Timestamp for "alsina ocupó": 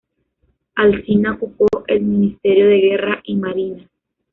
0.77-1.67